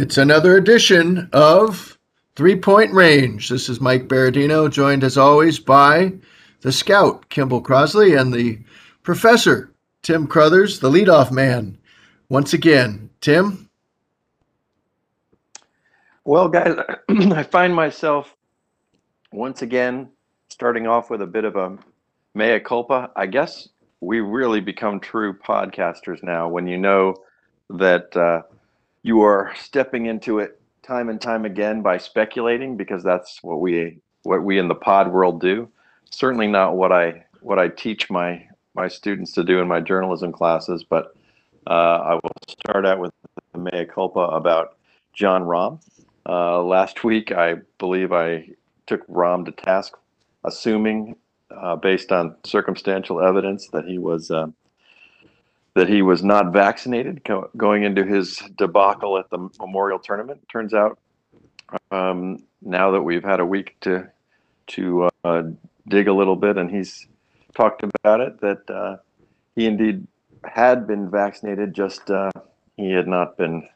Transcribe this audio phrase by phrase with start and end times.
[0.00, 1.98] It's another edition of
[2.36, 3.48] Three Point Range.
[3.48, 6.12] This is Mike Berardino, joined as always by
[6.60, 8.60] the scout, Kimball Crosley, and the
[9.02, 9.72] professor,
[10.02, 11.76] Tim Crothers, the leadoff man.
[12.28, 13.68] Once again, Tim.
[16.24, 16.76] Well, guys,
[17.08, 18.36] I find myself
[19.32, 20.10] once again
[20.48, 21.76] starting off with a bit of a
[22.36, 23.10] mea culpa.
[23.16, 23.68] I guess
[24.00, 27.16] we really become true podcasters now when you know
[27.70, 28.42] that uh,
[29.02, 33.98] you are stepping into it time and time again by speculating because that's what we
[34.22, 35.68] what we in the pod world do.
[36.10, 40.32] Certainly not what I what I teach my my students to do in my journalism
[40.32, 41.14] classes, but
[41.66, 43.12] uh, I will start out with
[43.52, 44.76] the mea culpa about
[45.12, 45.80] Jon Rahm.
[46.26, 48.50] Uh, last week, I believe I
[48.86, 49.94] took Rahm to task,
[50.44, 51.16] assuming,
[51.50, 54.46] uh, based on circumstantial evidence, that he was uh,
[55.78, 60.40] that he was not vaccinated co- going into his debacle at the Memorial Tournament.
[60.48, 60.98] Turns out,
[61.92, 64.10] um, now that we've had a week to
[64.66, 65.42] to uh,
[65.86, 67.06] dig a little bit, and he's
[67.54, 68.96] talked about it, that uh,
[69.54, 70.04] he indeed
[70.44, 71.74] had been vaccinated.
[71.74, 72.32] Just uh,
[72.76, 73.68] he had not been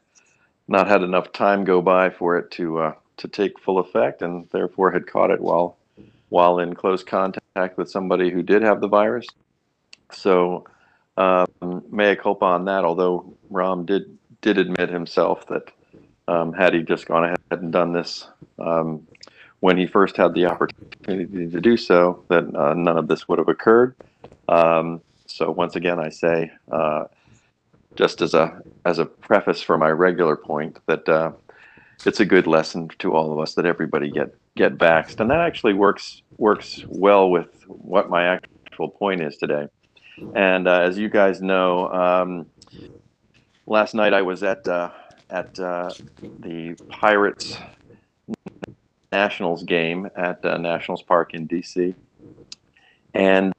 [0.67, 4.45] not had enough time go by for it to uh, to take full effect, and
[4.51, 5.77] therefore had caught it while
[6.27, 9.25] while in close contact with somebody who did have the virus.
[10.11, 10.65] So
[11.17, 15.71] um, mea culpa on that, although Rahm did did admit himself that
[16.27, 18.27] um, had he just gone ahead and done this
[18.59, 19.05] um,
[19.61, 23.39] when he first had the opportunity to do so, that uh, none of this would
[23.39, 23.95] have occurred.
[24.49, 27.05] Um, so once again, I say, uh,
[27.95, 31.31] just as a as a preface for my regular point, that uh,
[32.05, 35.39] it's a good lesson to all of us that everybody get get vaxxed, and that
[35.39, 39.67] actually works works well with what my actual point is today.
[40.35, 42.45] And uh, as you guys know, um,
[43.65, 44.91] last night I was at uh,
[45.29, 45.91] at uh,
[46.39, 47.57] the Pirates
[49.11, 51.95] Nationals game at uh, Nationals Park in DC,
[53.13, 53.53] and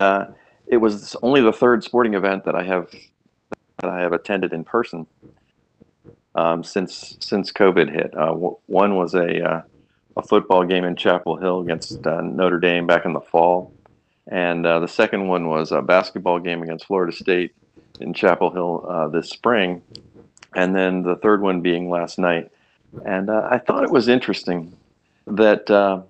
[0.00, 0.26] uh,
[0.66, 2.90] it was only the third sporting event that I have
[3.78, 5.06] that I have attended in person
[6.34, 8.12] um, since since COVID hit.
[8.14, 9.64] Uh, w- one was a
[10.16, 13.75] a football game in Chapel Hill against Notre Dame back in the fall
[14.28, 17.54] and uh, the second one was a basketball game against Florida State
[18.00, 19.82] in Chapel Hill uh, this spring.
[20.54, 22.50] And then the third one being last night.
[23.04, 24.72] And uh, I thought it was interesting
[25.26, 26.02] that uh,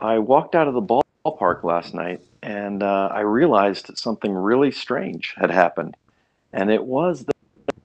[0.00, 4.70] I walked out of the ballpark last night and uh, I realized that something really
[4.70, 5.96] strange had happened.
[6.52, 7.36] And it was that,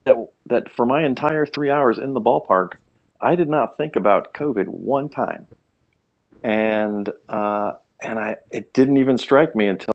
[0.04, 0.16] that,
[0.48, 2.74] that for my entire three hours in the ballpark,
[3.22, 5.48] I did not think about COVID one time.
[6.44, 9.94] And uh, and I it didn't even strike me until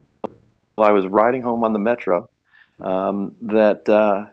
[0.79, 2.29] I was riding home on the metro
[2.81, 4.27] um, that uh,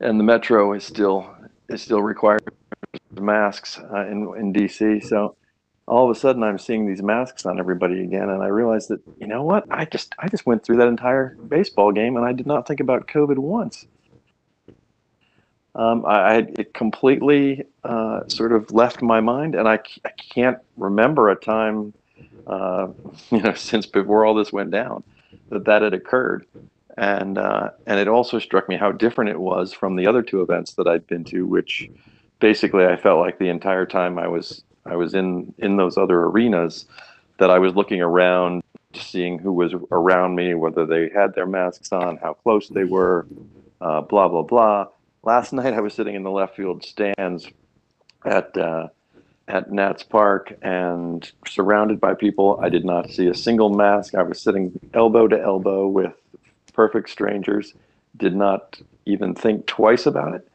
[0.00, 1.28] and the metro is still
[1.68, 2.42] is still required
[3.12, 5.04] masks uh, in in DC.
[5.04, 5.36] So
[5.86, 9.00] all of a sudden I'm seeing these masks on everybody again, and I realized that
[9.18, 12.32] you know what I just I just went through that entire baseball game and I
[12.32, 13.86] did not think about COVID once.
[15.74, 21.28] Um, I, it completely uh, sort of left my mind, and I, I can't remember
[21.28, 21.92] a time
[22.46, 22.88] uh,
[23.30, 25.02] you know, since before all this went down,
[25.50, 26.46] that that had occurred.
[26.98, 30.40] And uh, and it also struck me how different it was from the other two
[30.40, 31.90] events that I'd been to, which
[32.40, 36.20] basically I felt like the entire time I was I was in in those other
[36.20, 36.86] arenas,
[37.38, 38.62] that I was looking around,
[38.94, 43.26] seeing who was around me, whether they had their masks on, how close they were,
[43.82, 44.86] uh, blah blah blah.
[45.22, 47.46] Last night I was sitting in the left field stands
[48.24, 48.88] at uh,
[49.48, 52.58] at Nats Park and surrounded by people.
[52.62, 54.14] I did not see a single mask.
[54.14, 56.12] I was sitting elbow to elbow with
[56.72, 57.74] perfect strangers.
[58.16, 60.48] Did not even think twice about it.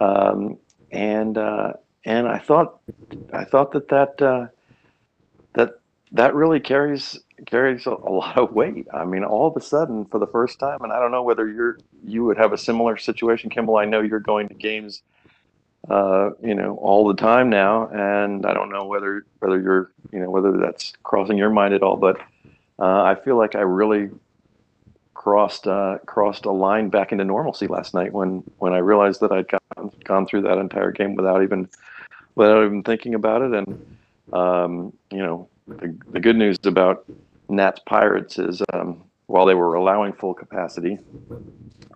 [0.00, 0.58] Um,
[0.90, 2.80] and uh, and I thought
[3.32, 4.46] I thought that that uh,
[5.54, 5.80] that
[6.12, 8.86] that really carries carries a, a, lot of weight.
[8.92, 11.48] I mean, all of a sudden, for the first time, and I don't know whether
[11.48, 13.76] you're you would have a similar situation, Kimball.
[13.76, 15.02] I know you're going to games
[15.90, 17.88] uh, you know, all the time now.
[17.88, 21.82] And I don't know whether whether you're, you know, whether that's crossing your mind at
[21.82, 21.96] all.
[21.96, 22.18] But
[22.78, 24.10] uh, I feel like I really
[25.14, 29.32] crossed uh, crossed a line back into normalcy last night when when I realized that
[29.32, 31.68] I'd gone gone through that entire game without even
[32.34, 33.52] without even thinking about it.
[33.52, 33.96] And
[34.32, 37.04] um, you know, the, the good news about
[37.48, 40.98] Nats Pirates is um, while they were allowing full capacity,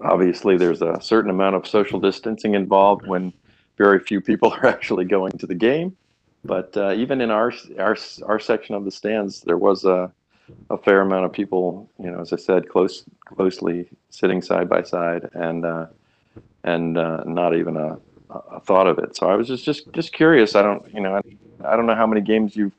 [0.04, 3.32] obviously there's a certain amount of social distancing involved when
[3.76, 5.96] very few people are actually going to the game.
[6.44, 10.12] But uh, even in our, our our section of the stands, there was a
[10.70, 11.90] a fair amount of people.
[11.98, 15.86] You know, as I said, close closely sitting side by side, and uh,
[16.64, 17.98] and uh, not even a,
[18.30, 19.16] a thought of it.
[19.16, 20.54] So I was just just just curious.
[20.54, 22.74] I don't you know I, I don't know how many games you've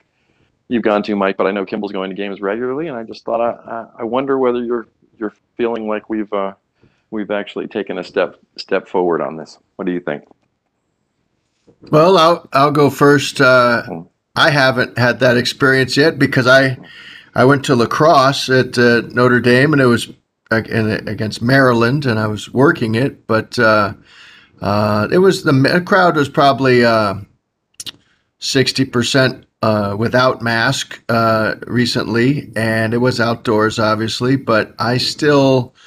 [0.70, 3.26] you've gone to, Mike, but I know Kimball's going to games regularly, and I just
[3.26, 4.88] thought I I wonder whether you're
[5.20, 6.54] you're feeling like we've uh,
[7.12, 9.58] we've actually taken a step step forward on this.
[9.76, 10.24] What do you think?
[11.82, 13.40] Well, I'll I'll go first.
[13.40, 14.04] Uh,
[14.36, 16.78] I haven't had that experience yet because I
[17.36, 20.12] I went to lacrosse at uh, Notre Dame and it was
[20.50, 23.94] against Maryland and I was working it, but uh,
[24.62, 27.16] uh it was the crowd was probably uh,
[28.40, 31.02] sixty percent uh, without mask
[31.68, 35.76] recently, and it was outdoors, obviously, but I still.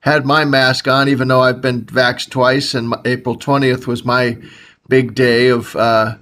[0.00, 4.36] had my mask on, even though I've been vaxxed twice, and April 20th was my
[4.88, 6.16] big day of uh,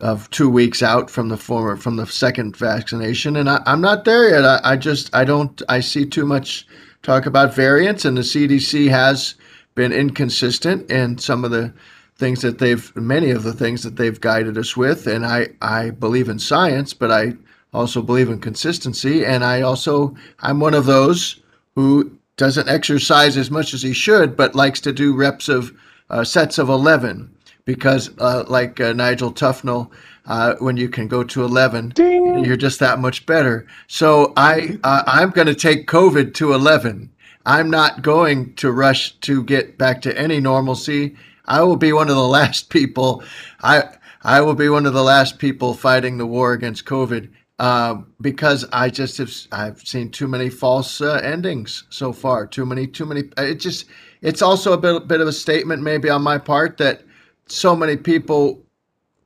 [0.00, 4.04] of two weeks out from the former from the second vaccination, and I, am not
[4.04, 4.44] there yet.
[4.44, 6.66] I, I, just I don't I see too much
[7.02, 9.34] talk about variants, and the CDC has
[9.74, 11.72] been inconsistent in some of the
[12.16, 15.90] things that they've many of the things that they've guided us with, and I I
[15.90, 17.34] believe in science, but I
[17.72, 21.40] also believe in consistency, and I also I'm one of those
[21.74, 25.72] who doesn't exercise as much as he should, but likes to do reps of
[26.10, 27.30] uh, sets of 11
[27.66, 29.90] because, uh, like uh, Nigel Tufnell,
[30.24, 32.44] uh, when you can go to 11, Ding.
[32.44, 33.66] you're just that much better.
[33.86, 37.12] So I, uh, I'm going to take COVID to 11.
[37.44, 41.16] I'm not going to rush to get back to any normalcy.
[41.44, 43.22] I will be one of the last people.
[43.62, 43.84] I
[44.22, 47.30] I will be one of the last people fighting the war against COVID
[47.60, 52.46] uh, because I just have I've seen too many false uh, endings so far.
[52.46, 53.22] Too many, too many.
[53.38, 53.86] It just
[54.22, 57.02] it's also a bit bit of a statement maybe on my part that
[57.48, 58.62] so many people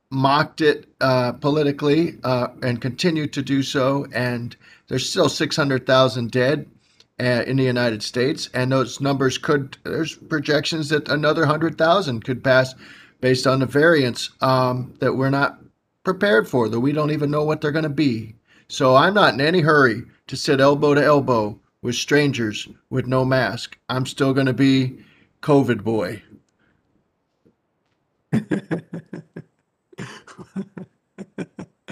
[0.09, 4.05] mocked it uh, politically uh, and continue to do so.
[4.13, 4.55] And
[4.87, 6.69] there's still 600,000 dead
[7.19, 8.49] uh, in the United States.
[8.53, 12.75] And those numbers could, there's projections that another 100,000 could pass
[13.21, 15.59] based on the variants um, that we're not
[16.03, 18.35] prepared for, that we don't even know what they're going to be.
[18.67, 23.23] So I'm not in any hurry to sit elbow to elbow with strangers with no
[23.23, 23.77] mask.
[23.89, 24.97] I'm still going to be
[25.41, 26.21] COVID boy.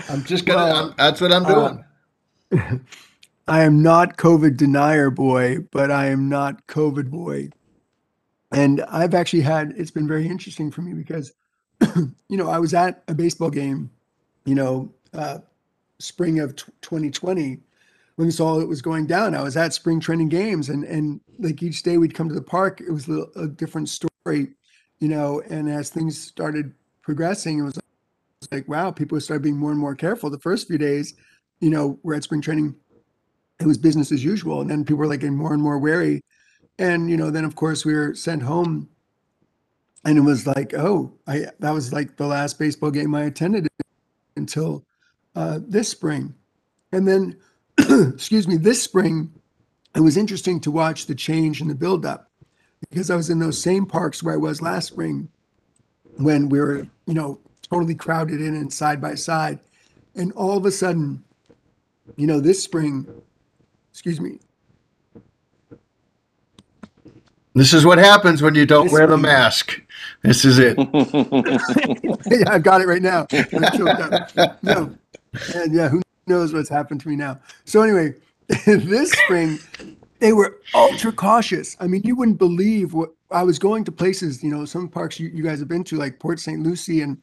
[0.10, 0.60] I'm just gonna.
[0.60, 1.84] Well, I'm, that's what I'm doing.
[2.52, 2.78] Uh,
[3.48, 7.50] I am not COVID denier boy, but I am not COVID boy.
[8.52, 9.74] And I've actually had.
[9.76, 11.34] It's been very interesting for me because,
[11.96, 13.92] you know, I was at a baseball game,
[14.46, 15.40] you know, uh,
[16.00, 17.60] spring of t- 2020
[18.16, 19.36] when this all it was going down.
[19.36, 22.42] I was at spring training games, and and like each day we'd come to the
[22.42, 24.56] park, it was a, a different story
[25.00, 27.80] you know, and as things started progressing, it was
[28.52, 30.30] like, wow, people started being more and more careful.
[30.30, 31.16] The first few days,
[31.60, 32.76] you know, we're at spring training,
[33.60, 34.62] it was business as usual.
[34.62, 36.22] And then people were like getting more and more wary.
[36.78, 38.90] And, you know, then of course we were sent home
[40.06, 43.68] and it was like, oh, I that was like the last baseball game I attended
[44.36, 44.86] until
[45.36, 46.34] uh, this spring.
[46.92, 47.38] And then,
[47.78, 49.32] excuse me, this spring,
[49.96, 52.29] it was interesting to watch the change in the buildup
[52.90, 55.30] because I was in those same parks where I was last spring
[56.18, 57.40] when we were, you know,
[57.70, 59.60] totally crowded in and side by side.
[60.16, 61.24] And all of a sudden,
[62.16, 63.08] you know, this spring,
[63.92, 64.40] excuse me.
[67.56, 69.82] This is what happens when you don't wear the mask.
[70.22, 70.78] This is it.
[72.32, 73.28] yeah, I've got it right now.
[74.62, 74.96] No.
[75.54, 77.40] And yeah, who knows what's happened to me now.
[77.66, 78.16] So anyway,
[78.66, 79.60] this spring,
[80.20, 81.76] they were ultra cautious.
[81.80, 85.20] I mean, you wouldn't believe what I was going to places, you know, some parks
[85.20, 86.62] you, you guys have been to, like Port St.
[86.62, 87.18] Lucie and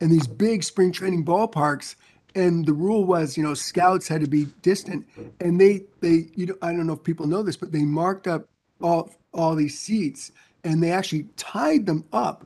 [0.00, 1.96] and these big spring training ballparks.
[2.34, 5.06] And the rule was, you know, scouts had to be distant.
[5.40, 8.26] And they they you know, I don't know if people know this, but they marked
[8.26, 8.48] up
[8.80, 10.32] all all these seats
[10.64, 12.44] and they actually tied them up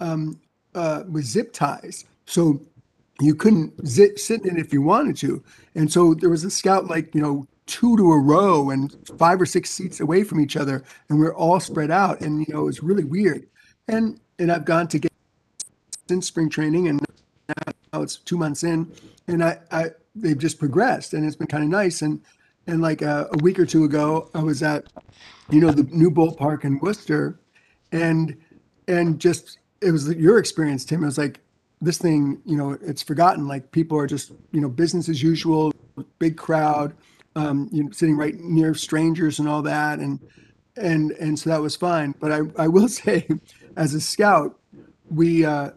[0.00, 0.40] um,
[0.74, 2.04] uh, with zip ties.
[2.26, 2.60] So
[3.20, 5.42] you couldn't zip, sit in it if you wanted to.
[5.74, 9.40] And so there was a scout like, you know, two to a row and five
[9.40, 12.20] or six seats away from each other, and we're all spread out.
[12.20, 13.46] And you know, it was really weird.
[13.88, 15.12] And and I've gone to get
[16.08, 17.00] since spring training, and
[17.92, 18.90] now it's two months in,
[19.28, 22.02] and I, I they've just progressed, and it's been kind of nice.
[22.02, 22.20] And
[22.66, 24.86] and like a, a week or two ago, I was at
[25.50, 27.38] you know the new ballpark in Worcester,
[27.92, 28.36] and
[28.88, 31.02] and just it was your experience, Tim.
[31.02, 31.40] It was like
[31.80, 33.48] this thing, you know, it's forgotten.
[33.48, 35.72] Like people are just, you know, business as usual,
[36.20, 36.94] big crowd
[37.36, 40.20] um, you know, sitting right near strangers and all that, and
[40.76, 42.14] and and so that was fine.
[42.20, 43.26] But I I will say,
[43.76, 44.58] as a scout,
[45.10, 45.70] we uh,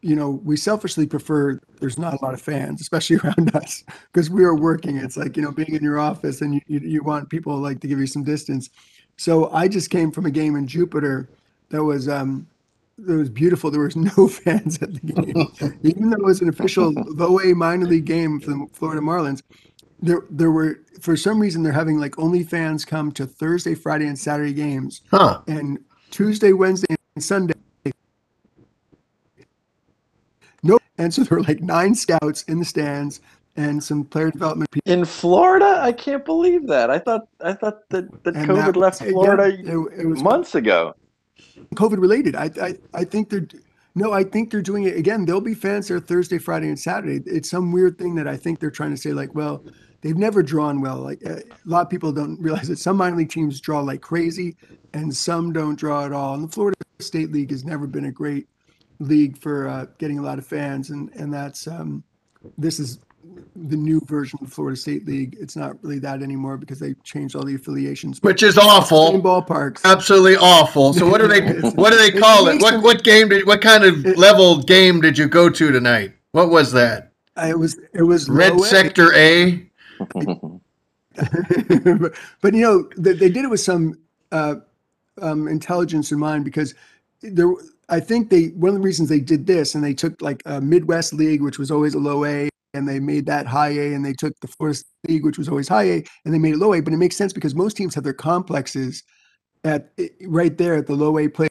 [0.00, 4.30] you know we selfishly prefer there's not a lot of fans, especially around us, because
[4.30, 4.96] we are working.
[4.96, 7.80] It's like you know being in your office and you, you you want people like
[7.80, 8.70] to give you some distance.
[9.16, 11.28] So I just came from a game in Jupiter
[11.70, 12.46] that was um,
[12.98, 13.70] it was beautiful.
[13.70, 17.54] There was no fans at the game, even though it was an official low A
[17.54, 19.42] minor league game for the Florida Marlins.
[20.04, 24.06] There, there were for some reason they're having like only fans come to Thursday, Friday,
[24.06, 25.40] and Saturday games, Huh.
[25.48, 25.78] and
[26.10, 27.54] Tuesday, Wednesday, and Sunday.
[30.62, 33.20] No, and so there were like nine scouts in the stands
[33.56, 34.92] and some player development people.
[34.92, 36.90] In Florida, I can't believe that.
[36.90, 40.22] I thought I thought that, that And COVID that- left yeah, Florida it- it was
[40.22, 40.94] months ago.
[41.76, 42.36] COVID related.
[42.36, 43.46] I, I I think they're
[43.94, 45.24] no, I think they're doing it again.
[45.24, 47.22] There'll be fans there Thursday, Friday, and Saturday.
[47.26, 49.64] It's some weird thing that I think they're trying to say like, well,
[50.04, 50.98] they've never drawn well.
[50.98, 54.00] Like uh, a lot of people don't realize that some minor league teams draw like
[54.02, 54.54] crazy,
[54.92, 56.34] and some don't draw at all.
[56.34, 58.46] And the Florida State League has never been a great
[59.00, 62.04] league for uh, getting a lot of fans, and and that's um,
[62.58, 63.00] this is
[63.56, 65.34] the new version of the Florida State League.
[65.40, 68.20] It's not really that anymore because they changed all the affiliations.
[68.20, 69.12] Which is Same awful.
[69.22, 69.80] ballparks.
[69.84, 70.92] Absolutely awful.
[70.92, 72.60] So what do they what do they call it?
[72.60, 76.12] What what game did what kind of It- level game did you go to tonight?
[76.32, 77.12] What was that?
[77.38, 78.58] It was it was Red A.
[78.60, 79.66] Sector A?
[80.12, 80.52] But,
[82.40, 83.98] but, you know they, they did it with some
[84.32, 84.56] uh,
[85.20, 86.74] um, intelligence in mind because
[87.22, 87.52] there
[87.88, 90.60] i think they one of the reasons they did this and they took like a
[90.60, 94.04] midwest league which was always a low a and they made that high a and
[94.04, 96.74] they took the florida league which was always high a and they made it low
[96.74, 99.02] a but it makes sense because most teams have their complexes
[99.64, 99.92] at
[100.26, 101.48] right there at the low a play.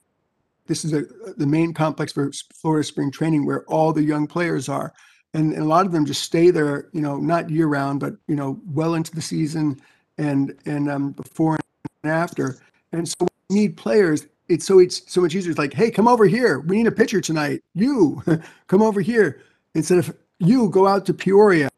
[0.68, 1.04] This is a,
[1.36, 4.94] the main complex for florida spring training where all the young players are
[5.34, 8.16] and, and a lot of them just stay there, you know, not year round, but
[8.28, 9.82] you know, well into the season
[10.18, 11.58] and and um, before
[12.04, 12.58] and after.
[12.92, 13.16] And so
[13.50, 14.28] we need players.
[14.48, 15.52] It's so it's so much easier.
[15.52, 16.60] It's like, hey, come over here.
[16.60, 17.62] We need a pitcher tonight.
[17.74, 18.22] You
[18.68, 19.42] come over here
[19.74, 21.70] instead of you go out to Peoria.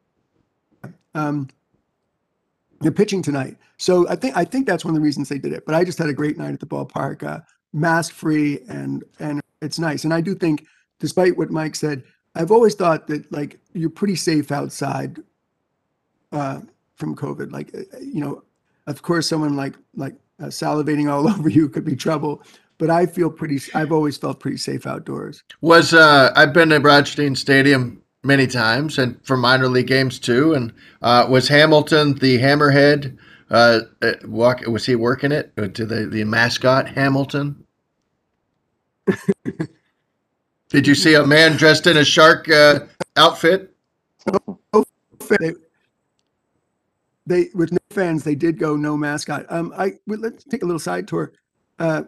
[1.14, 1.48] Um,
[2.82, 3.58] you're pitching tonight.
[3.78, 5.66] So I think I think that's one of the reasons they did it.
[5.66, 7.40] But I just had a great night at the ballpark, uh,
[7.74, 10.04] mask free, and and it's nice.
[10.04, 10.66] And I do think,
[11.00, 12.04] despite what Mike said,
[12.36, 15.20] I've always thought that like you're pretty safe outside
[16.32, 16.62] uh,
[16.96, 17.52] from COVID.
[17.52, 18.44] Like uh, you know,
[18.88, 22.44] of course, someone like like uh, salivating all over you could be trouble.
[22.78, 23.62] But I feel pretty.
[23.74, 25.44] I've always felt pretty safe outdoors.
[25.62, 30.54] Was uh I've been to Broadstein Stadium many times and for minor league games too.
[30.54, 33.18] And uh was Hamilton the hammerhead?
[33.50, 35.54] Uh, uh walk was he working it?
[35.58, 37.64] Uh, To the the mascot Hamilton?
[40.76, 42.82] Did you see a man dressed in a shark uh,
[43.16, 43.74] outfit?
[45.40, 45.54] They,
[47.26, 49.46] they with no fans, they did go no mascot.
[49.48, 51.32] Um, I well, let's take a little side tour.
[51.80, 52.04] Uh,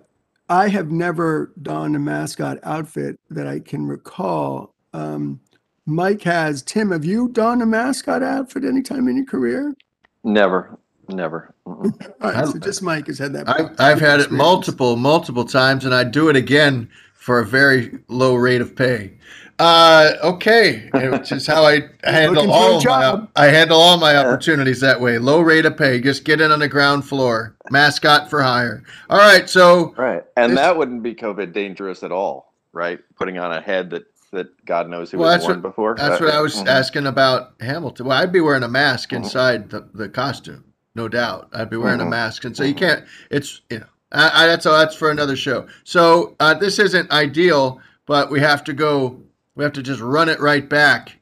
[0.49, 4.73] I have never donned a mascot outfit that I can recall.
[4.91, 5.39] Um,
[5.85, 6.61] Mike has.
[6.61, 9.73] Tim, have you donned a mascot outfit anytime in your career?
[10.25, 11.55] Never, never.
[11.65, 11.83] All
[12.19, 13.47] right, I- so just Mike has had that.
[13.47, 16.89] I've, I've had it multiple, multiple times, and I'd do it again
[17.27, 19.11] for a very low rate of pay.
[19.59, 23.27] Uh, okay, which is how I handle all my.
[23.35, 25.17] I handle all my opportunities that way.
[25.17, 27.53] Low rate of pay, just get in on the ground floor.
[27.69, 28.81] Mascot for hire.
[29.09, 32.97] All right, so Right, and that wouldn't be COVID dangerous at all, right?
[33.17, 35.95] Putting on a head that that God knows who Well, was what- before.
[35.97, 36.67] that's Uh, what I was mhm.
[36.67, 38.05] asking about Hamilton.
[38.05, 39.17] Well, I'd be wearing a mask Mhm.
[39.17, 40.63] inside the, the costume,
[40.95, 41.49] no doubt.
[41.53, 42.09] I'd be wearing a Mhm.
[42.09, 42.77] mask, and so you Mhm.
[42.77, 43.03] can't.
[43.29, 44.77] It's you know, I, I, that's all.
[44.77, 45.67] That's for another show.
[45.83, 49.21] So uh, this isn't ideal, but we have to go.
[49.55, 51.17] We have to just run it right back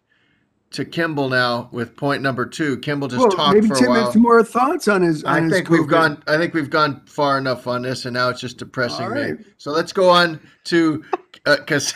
[0.71, 2.77] to Kimball now with point number two.
[2.79, 4.05] Kimball just Well, talked maybe for a Tim while.
[4.05, 5.23] has more thoughts on his.
[5.23, 5.89] On I his think we've COVID.
[5.89, 6.23] gone.
[6.27, 9.21] I think we've gone far enough on this, and now it's just depressing All me.
[9.21, 9.37] right.
[9.57, 11.03] So let's go on to
[11.45, 11.95] uh, because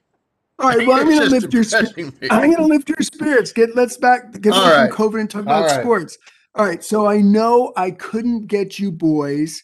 [0.58, 0.86] All right.
[0.86, 1.64] Well, I'm going to lift your.
[1.64, 1.96] sp-.
[2.30, 3.52] I'm going to lift your spirits.
[3.52, 4.92] Get let's back get away right.
[4.92, 5.80] from COVID and talk All about right.
[5.80, 6.18] sports.
[6.56, 6.82] All right.
[6.82, 9.62] So I know I couldn't get you boys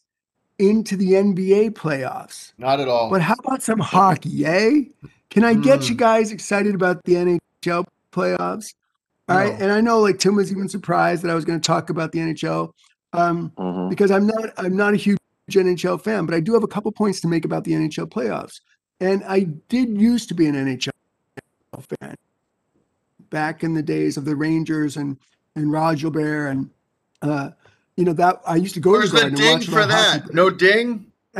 [0.58, 3.10] into the NBA playoffs, Not at all.
[3.10, 4.44] but how about some hockey?
[4.46, 4.82] Eh?
[5.30, 5.92] Can I get Hmm.
[5.92, 8.74] you guys excited about the NHL playoffs?
[9.28, 9.56] All right.
[9.58, 9.64] No.
[9.64, 12.12] And I know like Tim was even surprised that I was going to talk about
[12.12, 12.72] the NHL.
[13.14, 13.90] Um, Mhm.
[13.90, 15.18] because I'm not I'm not a huge
[15.50, 18.60] NHL fan, but I do have a couple points to make about the NHL playoffs.
[19.00, 20.92] And I did used to be an NHL
[22.00, 22.14] fan
[23.30, 25.16] back in the days of the Rangers and
[25.56, 26.70] and Roger Bear and
[27.22, 27.50] uh,
[27.96, 29.86] you know that I used to go Where's to the Garden and ding watch for
[29.86, 30.34] my hockey that?
[30.34, 31.06] No ding.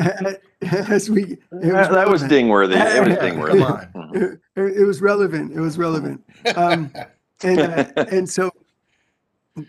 [0.89, 2.77] as we it That, that was ding worthy.
[2.77, 3.59] It was Yeah, dingworthy.
[3.93, 4.13] come on.
[4.13, 4.41] Mhm.
[4.57, 5.53] it, it was relevant.
[5.53, 6.25] It was relevant.
[6.57, 6.91] Um,
[7.43, 8.51] and uh, and so,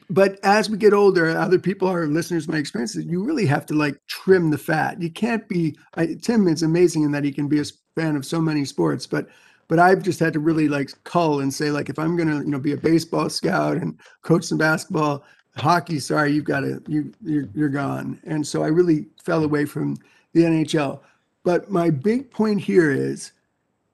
[0.09, 3.73] but as we get older, other people, our listeners, my experiences, you really have to
[3.73, 5.01] like trim the fat.
[5.01, 5.75] You can't be.
[5.95, 9.05] I, Tim is amazing in that he can be a fan of so many sports,
[9.05, 9.27] but
[9.67, 12.51] but I've just had to really like cull and say like if I'm gonna you
[12.51, 17.13] know be a baseball scout and coach some basketball, hockey, sorry, you've got to you
[17.23, 18.19] you're, you're gone.
[18.23, 19.45] And so I really fell hmm.
[19.45, 19.97] away from
[20.33, 20.99] the NHL.
[21.43, 23.33] but my big point here is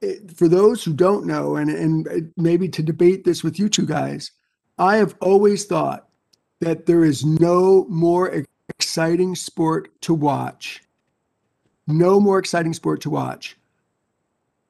[0.01, 3.67] it, for those who don't know, and, and eh, maybe to debate this with you
[3.67, 4.31] two guys,
[4.77, 6.07] I have always thought
[6.61, 8.45] that there is no more
[8.77, 10.81] exciting sport to watch,
[11.87, 13.57] no more exciting sport to watch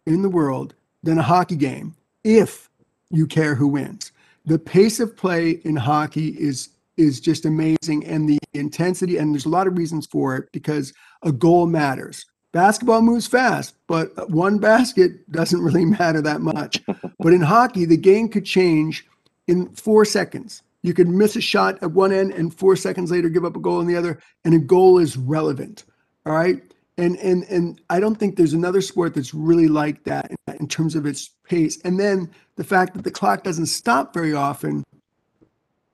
[0.08, 2.69] in the world than a hockey game if
[3.12, 4.12] you care who wins.
[4.46, 6.69] The pace of play in hockey is
[7.00, 10.94] is just amazing and the intensity and there's a lot of reasons for it because
[11.24, 12.25] a goal matters.
[12.51, 16.82] Basketball moves fast, but one basket doesn't really matter that much.
[17.20, 19.06] but in hockey, the game could change
[19.48, 20.62] in 4 seconds.
[20.82, 23.60] You could miss a shot at one end and 4 seconds later give up a
[23.60, 25.86] goal on the other and a goal is relevant.
[26.25, 26.62] All right?
[27.00, 30.96] and and and I don't think there's another sport that's really like that in terms
[30.96, 31.79] of its pace.
[31.84, 34.84] And then the fact that the clock doesn't stop very often,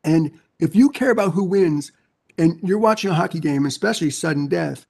[0.04, 1.92] and if you care about who wins,
[2.38, 4.86] and you're watching a hockey game, especially sudden death,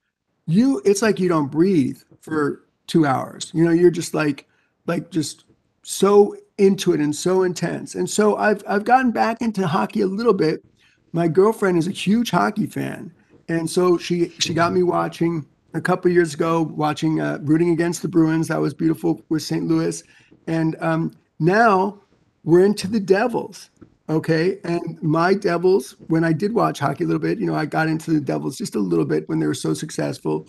[0.48, 3.52] you it's like you don't breathe for two hours.
[3.54, 4.48] You know, you're just like
[4.86, 5.46] like just
[5.84, 7.96] so into it and so intense.
[7.96, 10.64] And so I've I've gotten back into hockey a little bit.
[11.12, 13.14] My girlfriend is a huge hockey fan,
[13.48, 18.02] and so she she got me watching a couple years ago watching uh, rooting against
[18.02, 18.48] the Bruins.
[18.48, 19.68] That was beautiful with St.
[19.68, 20.04] Louis,
[20.48, 22.00] and um, now
[22.44, 23.70] we're into the Devils.
[24.08, 25.96] Okay, and my Devils.
[26.08, 28.58] When I did watch hockey a little bit, you know, I got into the Devils
[28.58, 30.48] just a little bit when they were so successful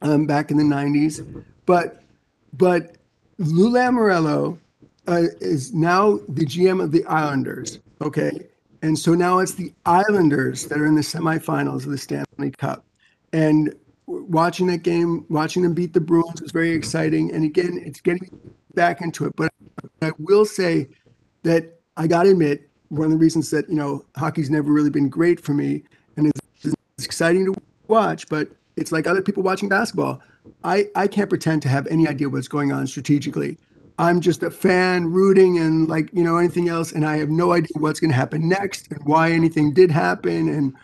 [0.00, 1.44] um, back in the '90s.
[1.66, 2.02] But
[2.54, 2.96] but
[3.38, 4.58] Lou Lamoriello
[5.06, 7.80] uh, is now the GM of the Islanders.
[8.00, 8.46] Okay,
[8.80, 12.86] and so now it's the Islanders that are in the semifinals of the Stanley Cup.
[13.34, 13.74] And
[14.06, 17.32] watching that game, watching them beat the Bruins was very exciting.
[17.32, 18.30] And again, it's getting
[18.74, 19.36] back into it.
[19.36, 19.52] But
[20.00, 20.88] I will say
[21.42, 24.90] that I got to admit, one of the reasons that, you know, hockey's never really
[24.90, 25.82] been great for me
[26.16, 27.54] and it's, it's exciting to
[27.88, 30.20] watch, but it's like other people watching basketball.
[30.64, 33.58] I, I can't pretend to have any idea what's going on strategically.
[33.98, 36.92] I'm just a fan rooting and like, you know, anything else.
[36.92, 40.48] And I have no idea what's going to happen next and why anything did happen
[40.48, 40.74] and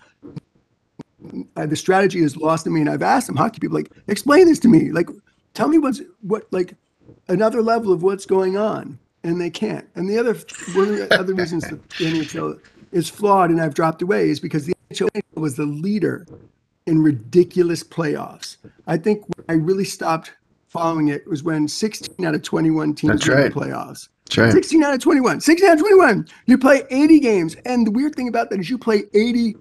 [1.57, 2.81] uh, the strategy is lost to me.
[2.81, 4.91] And I've asked some hockey people, like, explain this to me.
[4.93, 5.09] Like,
[5.55, 6.75] tell me what's what like
[7.29, 9.87] another level of what's going on, and they can't.
[9.95, 10.35] And the other
[10.75, 12.61] one of the other reasons that the NHL
[12.93, 16.27] is flawed and I've dropped away is because the NHL was the leader
[16.87, 18.57] in ridiculous playoffs.
[18.87, 20.33] I think I really stopped
[20.69, 23.53] following it was when 16 out of 21 teams That's right.
[23.53, 24.09] the playoffs.
[24.27, 24.53] That's right.
[24.53, 25.41] 16 out of 21.
[25.41, 26.29] 16 out of 21.
[26.47, 27.57] You play 80 games.
[27.65, 29.57] And the weird thing about that is you play 80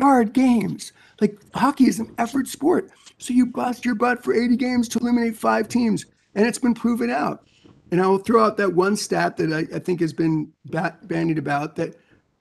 [0.00, 0.92] hard games.
[1.20, 2.90] Like hockey is an effort sport.
[3.18, 6.06] So you bust your butt for 80 games to eliminate five teams.
[6.34, 7.46] And it's been proven out.
[7.94, 11.06] And I will throw out that one stat that I, I think has been bat,
[11.06, 11.94] bandied about that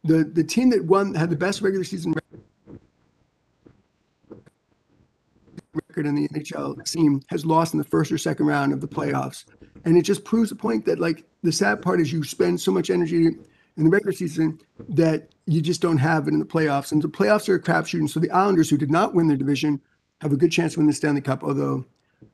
[0.03, 2.15] the, the team that won had the best regular season
[5.75, 8.87] record in the NHL team has lost in the first or second round of the
[8.87, 9.45] playoffs.
[9.85, 12.71] And it just proves the point that like the sad part is you spend so
[12.71, 16.91] much energy in the regular season that you just don't have it in the playoffs.
[16.91, 17.99] And the playoffs are a crapshoot.
[17.99, 19.79] And so the Islanders, who did not win their division,
[20.21, 21.43] have a good chance to win the Stanley Cup.
[21.43, 21.85] Although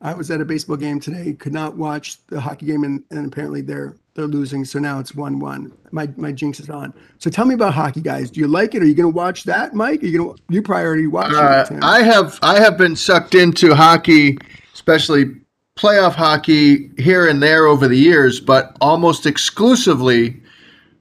[0.01, 3.25] I was at a baseball game today, could not watch the hockey game, and, and
[3.25, 4.65] apparently they're they're losing.
[4.65, 5.71] So now it's one one.
[5.91, 6.93] My my jinx is on.
[7.19, 8.31] So tell me about hockey, guys.
[8.31, 8.81] Do you like it?
[8.81, 10.03] Are you going to watch that, Mike?
[10.03, 11.83] Are you going to you priority watch uh, it?
[11.83, 14.37] I have I have been sucked into hockey,
[14.73, 15.35] especially
[15.79, 20.41] playoff hockey here and there over the years, but almost exclusively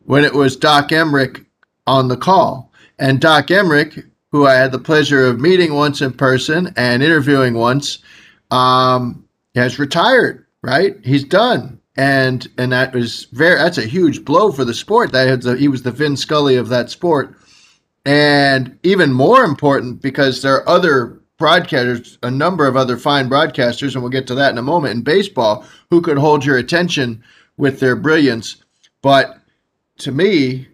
[0.05, 1.45] when it was Doc Emrick
[1.87, 2.73] on the call.
[3.01, 7.55] And Doc Emrick, who I had the pleasure of meeting once in person and interviewing
[7.55, 7.99] once,
[8.51, 10.45] um, has retired.
[10.61, 15.13] Right, he's done, and and that was very that's a huge blow for the sport.
[15.13, 17.37] That a, he was the Vin Scully of that sport,
[18.05, 23.95] and even more important because there are other broadcasters, a number of other fine broadcasters,
[23.95, 27.23] and we'll get to that in a moment in baseball, who could hold your attention
[27.57, 28.57] with their brilliance.
[29.03, 29.39] But
[29.99, 30.69] to me,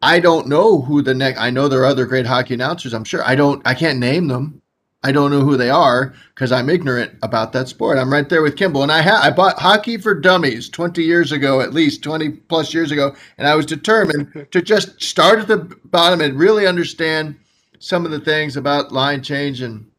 [0.00, 1.38] I don't know who the next.
[1.38, 2.94] I know there are other great hockey announcers.
[2.94, 3.22] I'm sure.
[3.24, 3.62] I don't.
[3.66, 4.61] I can't name them.
[5.04, 7.98] I don't know who they are because I'm ignorant about that sport.
[7.98, 11.32] I'm right there with Kimball, and I ha- I bought Hockey for Dummies 20 years
[11.32, 15.48] ago, at least 20 plus years ago, and I was determined to just start at
[15.48, 17.36] the bottom and really understand
[17.80, 19.90] some of the things about line change and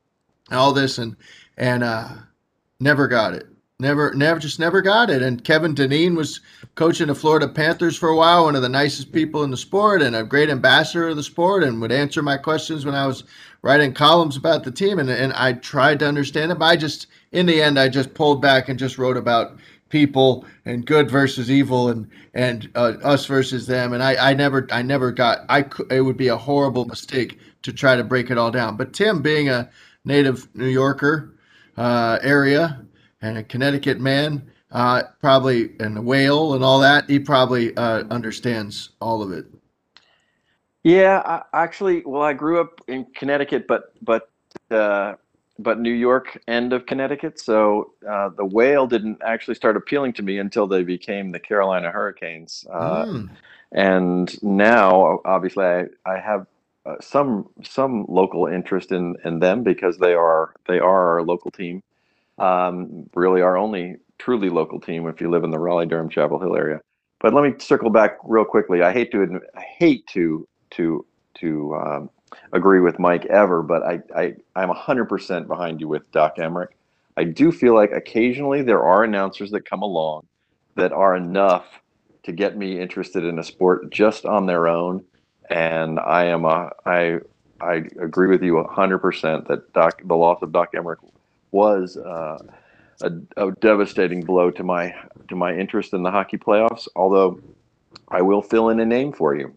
[0.51, 1.17] all this, and
[1.57, 2.09] and uh,
[2.79, 3.47] never got it.
[3.79, 5.21] Never, never, just never got it.
[5.21, 6.39] And Kevin Dineen was
[6.75, 10.01] coaching the Florida Panthers for a while, one of the nicest people in the sport
[10.01, 13.25] and a great ambassador of the sport, and would answer my questions when I was
[13.63, 14.99] writing columns about the team.
[14.99, 18.13] And, and I tried to understand it, but I just, in the end, I just
[18.13, 19.58] pulled back and just wrote about
[19.89, 23.93] people and good versus evil and and uh, us versus them.
[23.93, 25.39] And I, I never, I never got.
[25.49, 28.76] I it would be a horrible mistake to try to break it all down.
[28.76, 29.69] But Tim, being a
[30.04, 31.36] native New Yorker
[31.78, 32.84] uh, area
[33.21, 38.89] and a Connecticut man, uh, probably and Whale and all that, he probably uh, understands
[38.99, 39.45] all of it.
[40.84, 44.32] Yeah, I, actually, well, I grew up in Connecticut, but but
[44.72, 45.15] uh,
[45.60, 47.39] but New York end of Connecticut.
[47.39, 51.91] So uh, the whale didn't actually start appealing to me until they became the Carolina
[51.91, 52.65] Hurricanes.
[52.74, 53.30] Uh, Mm.
[53.74, 56.48] and now, obviously, I, I have
[56.86, 61.52] uh, some some local interest in, in them because they are they are our local
[61.52, 61.84] team.
[62.39, 66.39] Um, really, our only truly local team if you live in the Raleigh Durham Chapel
[66.39, 66.82] Hill area.
[67.22, 68.84] But let me circle back real quickly.
[68.84, 71.05] I hate to I hate to to
[71.36, 72.09] to um,
[72.51, 76.69] agree with Mike ever, but I, I I'm 100% behind you with Doc Emrick.
[77.17, 80.25] I do feel like occasionally there are announcers that come along
[80.75, 81.65] that are enough
[82.23, 85.03] to get me interested in a sport just on their own,
[85.49, 87.19] and I am a I
[87.62, 90.97] I agree with you 100% that Doc the loss of Doc Emrick
[91.51, 92.39] was uh,
[93.01, 94.95] a, a devastating blow to my
[95.27, 96.88] to my interest in the hockey playoffs.
[96.95, 97.39] Although
[98.09, 99.53] I will fill in a name for you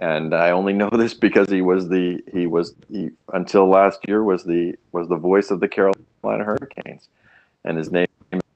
[0.00, 4.24] and I only know this because he was the he was he, until last year
[4.24, 7.08] was the was the voice of the Carolina Hurricanes,
[7.64, 8.08] and his name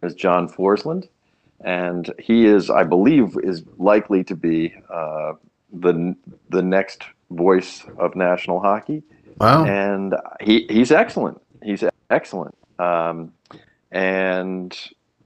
[0.02, 1.09] is John Forslund,
[1.61, 5.35] and he is I believe is likely to be uh,
[5.72, 6.16] the
[6.50, 9.02] the next voice of national hockey,
[9.38, 9.64] Wow.
[9.64, 11.40] and he he's excellent.
[11.62, 13.33] He's excellent, um,
[13.90, 14.76] and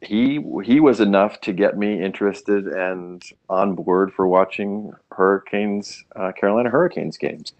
[0.00, 6.32] he he was enough to get me interested and on board for watching Hurricanes uh,
[6.32, 7.52] Carolina Hurricanes games,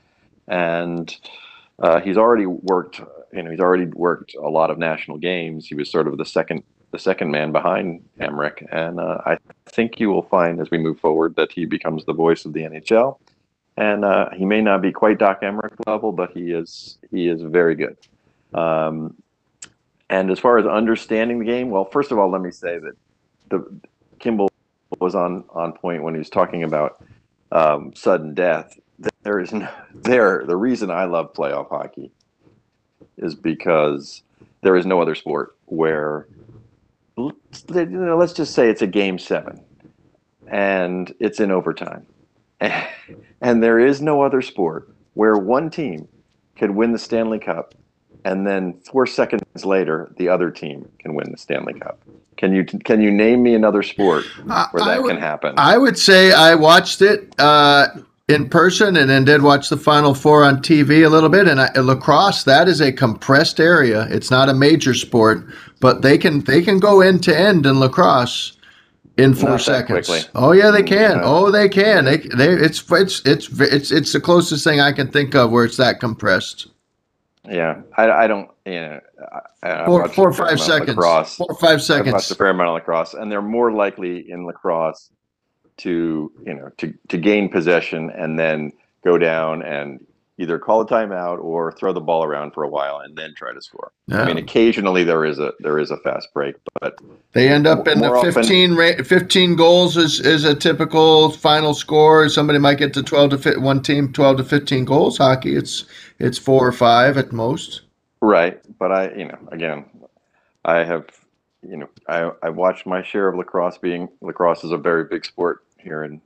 [0.47, 1.15] and
[1.81, 3.01] uh, he's already worked.
[3.33, 5.67] You know, he's already worked a lot of national games.
[5.67, 9.99] He was sort of the second the second man behind Emrick, and uh, I think
[9.99, 13.19] you will find as we move forward that he becomes the voice of the NHL.
[13.77, 17.43] And uh, he may not be quite Doc Emrick level, but he is he is
[17.43, 17.97] very good.
[18.55, 19.17] Um,
[20.11, 22.97] and as far as understanding the game, well, first of all, let me say that
[23.51, 23.81] the
[24.19, 24.51] Kimball
[25.01, 27.05] was on on point when he was talking about
[27.53, 28.79] um, sudden death.
[29.23, 30.45] There is no, there.
[30.47, 32.11] The reason I love playoff hockey
[33.17, 34.23] is because
[34.63, 36.27] there is no other sport where
[37.17, 37.35] you
[37.87, 39.63] know, let's just say it's a game seven
[40.47, 42.07] and it's in overtime,
[42.61, 46.09] and there is no other sport where one team
[46.57, 47.75] could win the Stanley Cup
[48.25, 52.01] and then four seconds later the other team can win the Stanley Cup.
[52.37, 55.55] Can you can you name me another sport where I that would- can happen?
[55.57, 57.89] I would say I watched it uh,
[58.29, 61.49] in person and then did watch the Final Four on TV a little bit.
[61.49, 64.07] And I, lacrosse, that is a compressed area.
[64.11, 65.47] It's not a major sport,
[65.81, 68.57] but they can they can go end to end in lacrosse
[69.17, 70.29] in four Not seconds.
[70.35, 71.21] Oh yeah, they can.
[71.23, 72.05] Oh, they can.
[72.05, 75.65] They, they it's it's it's it's it's the closest thing I can think of where
[75.65, 76.69] it's that compressed.
[77.51, 78.51] Yeah, I, I don't.
[78.65, 79.01] You know,
[79.63, 80.91] I, I've Four four or five seconds.
[80.91, 81.37] Lacrosse.
[81.37, 84.47] Four or five I've watched a fair amount of lacrosse, and they're more likely in
[84.47, 85.11] lacrosse
[85.79, 88.73] to you know to to gain possession and then
[89.05, 90.05] go down and
[90.39, 93.53] either call a timeout or throw the ball around for a while and then try
[93.53, 93.93] to score.
[94.07, 94.23] Yeah.
[94.23, 96.97] I mean, occasionally there is a there is a fast break, but
[97.33, 101.75] They end up in the often- 15, ra- 15 goals is, is a typical final
[101.75, 102.29] score.
[102.29, 105.19] Somebody might get to 12 to fit one team 12 to 15 goals.
[105.19, 105.85] Hockey, it's
[106.19, 107.83] it's four or five at most.
[108.21, 109.85] Right, but I, you know, again,
[110.65, 111.05] I have,
[111.63, 113.79] you know, I I watched my share of lacrosse.
[113.79, 116.21] Being lacrosse is a very big sport here in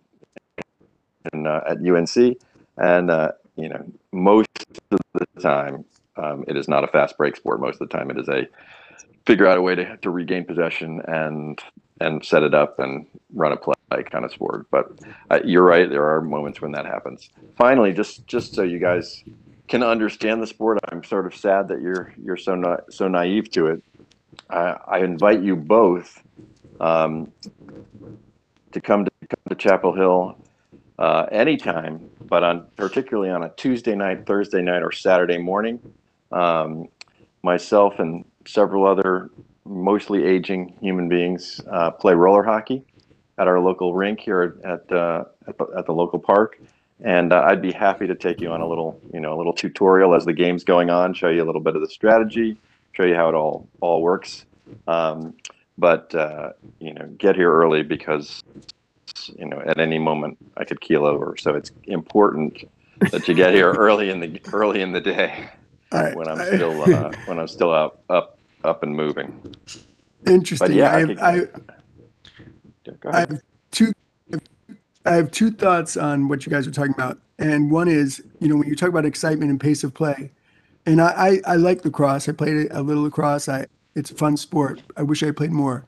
[1.33, 2.37] in uh, at UNC,
[2.79, 4.49] and uh, you know, most
[4.91, 5.85] of the time,
[6.17, 7.61] um, it is not a fast break sport.
[7.61, 8.47] Most of the time, it is a
[9.27, 11.59] figure out a way to, to regain possession and
[12.01, 13.75] and set it up and run a play
[14.11, 14.67] kind of sport.
[14.71, 14.99] But
[15.31, 17.31] uh, you're right, there are moments when that happens.
[17.57, 19.23] Finally, just just so you guys
[19.69, 20.79] can understand the sport.
[20.91, 23.83] I'm sort of sad that you're you're so na- so naive to it.
[24.51, 26.23] I, I invite you both
[26.81, 27.33] um,
[28.73, 30.37] to come to come to Chapel Hill
[30.98, 35.81] uh, anytime, but on particularly on a Tuesday night, Thursday night, or Saturday morning.
[36.31, 36.88] Um,
[37.42, 39.31] myself and several other
[39.64, 42.83] mostly aging human beings uh, play roller hockey
[43.38, 46.59] at our local rink here at uh, at, the, at the local park
[47.02, 49.52] and uh, I'd be happy to take you on a little, you know, a little
[49.52, 52.57] tutorial as the game's going on, show you a little bit of the strategy,
[52.92, 54.46] show you how it all all works.
[54.87, 55.35] Um,
[55.76, 58.42] but uh, you know, get here early because
[59.37, 61.37] you know at any moment I could keel over.
[61.38, 62.65] So it's important
[63.11, 65.49] that you get here early in the early in the day
[65.93, 69.55] I- when I'm I- still uh, when I'm still up up up and moving.
[70.27, 70.69] Interesting.
[70.69, 73.93] But yeah, I I have, could- I, I have two.
[75.05, 78.47] I have two thoughts on what you guys are talking about, and one is, you
[78.47, 80.31] know, when you talk about excitement and pace of play,
[80.87, 82.29] and I, I, I like lacrosse.
[82.29, 83.49] I played a little lacrosse.
[83.49, 84.81] I, it's a fun sport.
[84.97, 85.85] I wish I played more.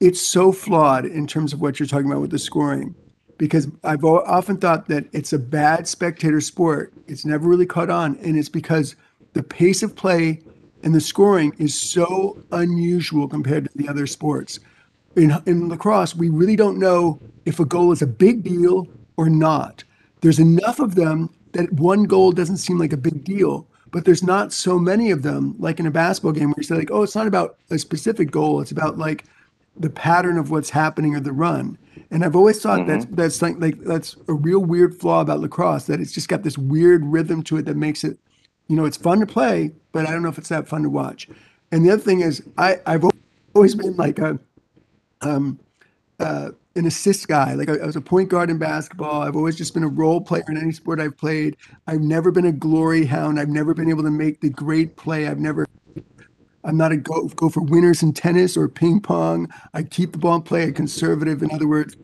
[0.00, 2.94] It's so flawed in terms of what you're talking about with the scoring,
[3.38, 6.92] because I've often thought that it's a bad spectator sport.
[7.06, 8.94] It's never really caught on, and it's because
[9.32, 10.42] the pace of play
[10.82, 14.60] and the scoring is so unusual compared to the other sports.
[15.16, 19.30] In, in lacrosse, we really don't know if a goal is a big deal or
[19.30, 19.82] not.
[20.20, 24.22] There's enough of them that one goal doesn't seem like a big deal, but there's
[24.22, 27.02] not so many of them like in a basketball game where you say like, oh,
[27.02, 28.60] it's not about a specific goal.
[28.60, 29.24] It's about like
[29.78, 31.78] the pattern of what's happening or the run.
[32.10, 32.88] And I've always thought mm-hmm.
[32.88, 36.42] that's that's like like that's a real weird flaw about lacrosse that it's just got
[36.42, 38.18] this weird rhythm to it that makes it,
[38.68, 40.90] you know, it's fun to play, but I don't know if it's that fun to
[40.90, 41.28] watch.
[41.72, 43.04] And the other thing is, I I've
[43.54, 44.38] always been like a
[45.22, 45.58] um
[46.20, 47.54] uh an assist guy.
[47.54, 49.22] Like I, I, was a point guard in basketball.
[49.22, 51.56] I've always just been a role player in any sport I've played.
[51.86, 53.40] I've never been a glory hound.
[53.40, 55.26] I've never been able to make the great play.
[55.26, 55.66] I've never.
[56.66, 59.48] I'm not a go go for winners in tennis or ping pong.
[59.72, 60.64] I keep the ball and play.
[60.64, 61.42] A conservative.
[61.42, 61.96] In other words,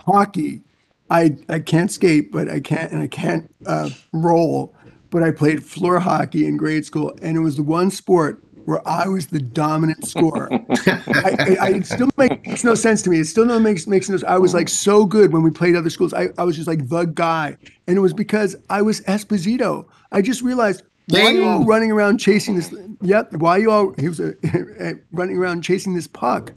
[0.00, 0.62] hockey.
[1.10, 4.74] I I can't skate, but I can't and I can't uh, roll.
[5.10, 8.86] But I played floor hockey in grade school, and it was the one sport where
[8.86, 10.48] I was the dominant scorer.
[10.52, 13.20] I, I, it still makes no sense to me.
[13.20, 14.18] It still no makes makes no.
[14.26, 16.12] I was like so good when we played other schools.
[16.12, 19.86] I, I was just like the guy, and it was because I was Esposito.
[20.10, 22.74] I just realized why are you all running around chasing this?
[23.00, 23.34] Yep.
[23.34, 23.94] Why are you all?
[23.98, 24.34] He was a,
[25.12, 26.52] running around chasing this puck.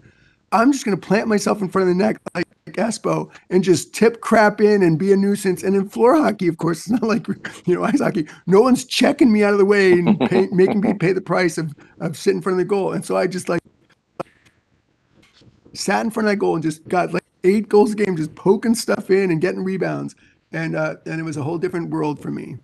[0.52, 3.94] I'm just going to plant myself in front of the net like Espo and just
[3.94, 5.62] tip crap in and be a nuisance.
[5.62, 7.28] And in floor hockey, of course, it's not like
[7.66, 8.28] you know ice hockey.
[8.48, 11.58] No one's checking me out of the way and pay, making me pay the price
[11.58, 12.94] of of sitting in front of the goal.
[12.94, 13.62] And so I just like
[15.74, 18.34] sat in front of that goal and just got like eight goals a game, just
[18.34, 20.16] poking stuff in and getting rebounds.
[20.52, 22.58] And uh, and it was a whole different world for me.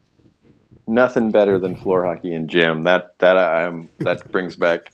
[0.88, 2.84] Nothing better than floor hockey and gym.
[2.84, 4.92] That that I'm that brings back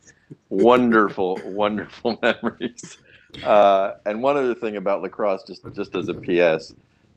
[0.49, 2.97] wonderful, wonderful memories.
[3.43, 6.73] Uh, and one other thing about lacrosse, just just as a PS,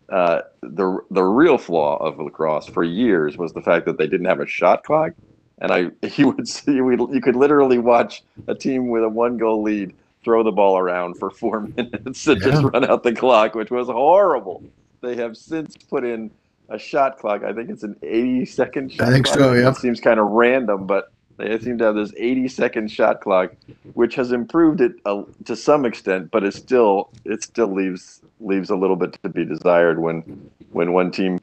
[0.08, 4.26] uh, the the real flaw of lacrosse for years was the fact that they didn't
[4.26, 5.12] have a shot clock,
[5.58, 9.62] and I you would see you could literally watch a team with a one goal
[9.62, 12.38] lead throw the ball around for four minutes to yeah.
[12.38, 14.62] just run out the clock, which was horrible.
[15.02, 16.30] They have since put in
[16.68, 17.42] a shot clock.
[17.44, 19.38] I think it's an 80 second shot I think clock.
[19.38, 19.70] so, yeah.
[19.70, 23.52] It seems kind of random, but they seem to have this 80 second shot clock,
[23.94, 28.70] which has improved it uh, to some extent, but it still it still leaves leaves
[28.70, 31.40] a little bit to be desired when when one team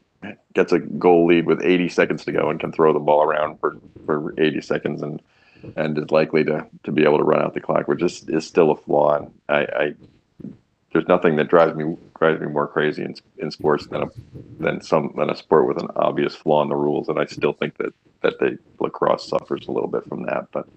[0.54, 3.60] gets a goal lead with 80 seconds to go and can throw the ball around
[3.60, 5.22] for, for 80 seconds and
[5.76, 8.46] and is likely to, to be able to run out the clock, which is, is
[8.46, 9.18] still a flaw.
[9.18, 9.94] And I, I
[10.92, 14.08] there's nothing that drives me drives me more crazy in, in sports than a
[14.60, 17.08] than some than a sport with an obvious flaw in the rules.
[17.08, 20.48] And I still think that that the lacrosse suffers a little bit from that.
[20.52, 20.68] But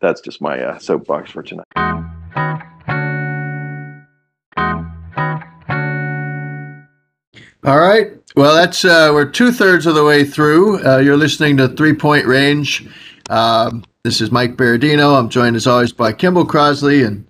[0.00, 1.66] that's just my uh, soapbox for tonight.
[7.66, 8.12] All right.
[8.36, 10.84] Well, that's uh, we're two thirds of the way through.
[10.84, 12.88] Uh, you're listening to Three Point Range.
[13.30, 15.18] Um, this is Mike Berardino.
[15.18, 17.24] I'm joined as always by Kimball Crosley and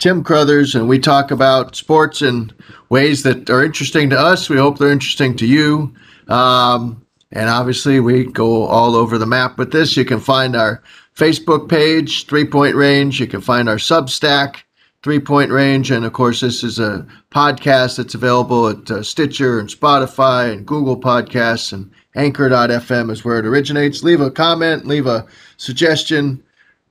[0.00, 2.50] Tim Crothers, and we talk about sports in
[2.88, 4.48] ways that are interesting to us.
[4.48, 5.94] We hope they're interesting to you.
[6.28, 9.96] Um, and obviously, we go all over the map with this.
[9.96, 10.82] You can find our
[11.14, 13.20] Facebook page, Three Point Range.
[13.20, 14.62] You can find our Substack,
[15.02, 15.90] Three Point Range.
[15.90, 20.66] And of course, this is a podcast that's available at uh, Stitcher and Spotify and
[20.66, 24.02] Google Podcasts and Anchor.fm is where it originates.
[24.02, 25.26] Leave a comment, leave a
[25.58, 26.42] suggestion.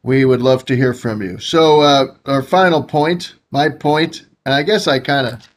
[0.10, 1.38] We would love to hear from you.
[1.38, 5.48] So, uh, our final point, my point, and I guess I kind of,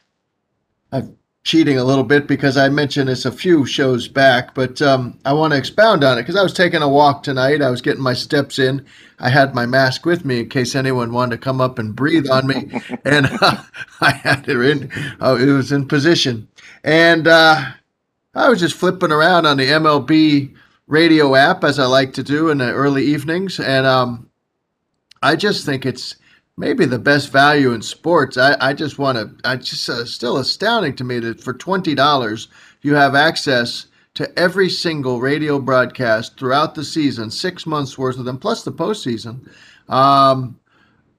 [0.91, 5.17] I'm cheating a little bit because I mentioned this a few shows back, but um,
[5.25, 7.63] I want to expound on it because I was taking a walk tonight.
[7.63, 8.85] I was getting my steps in.
[9.17, 12.29] I had my mask with me in case anyone wanted to come up and breathe
[12.29, 13.57] on me, and uh,
[14.01, 14.91] I had it in.
[15.19, 16.47] Uh, it was in position,
[16.83, 17.71] and uh,
[18.35, 20.53] I was just flipping around on the MLB
[20.85, 24.29] radio app as I like to do in the early evenings, and um,
[25.23, 26.15] I just think it's
[26.57, 28.37] maybe the best value in sports.
[28.37, 32.47] I, I just want to, I just uh, still astounding to me that for $20,
[32.81, 38.25] you have access to every single radio broadcast throughout the season, six months worth of
[38.25, 39.49] them, plus the postseason.
[39.89, 40.59] Um,